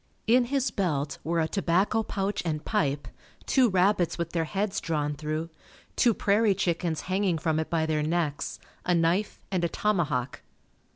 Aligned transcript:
In 0.25 0.45
his 0.45 0.71
belt 0.71 1.19
were 1.23 1.39
a 1.39 1.47
tobacco 1.47 2.01
pouch 2.01 2.41
and 2.43 2.65
pipe, 2.65 3.07
two 3.45 3.69
rabbits 3.69 4.17
with 4.17 4.31
their 4.31 4.45
heads 4.45 4.81
drawn 4.81 5.13
through, 5.13 5.51
two 5.95 6.15
prairie 6.15 6.55
chickens 6.55 7.01
hanging 7.01 7.37
from 7.37 7.59
it 7.59 7.69
by 7.69 7.85
their 7.85 8.01
necks, 8.01 8.57
a 8.83 8.95
knife 8.95 9.39
and 9.51 9.63
a 9.63 9.69
tomahawk. 9.69 10.41